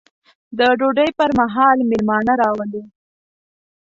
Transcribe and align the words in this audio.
د 0.57 0.59
ډوډۍ 0.79 1.09
پر 1.17 1.29
مهال 1.39 1.77
مېلمانه 1.89 2.33
راولو. 2.41 2.83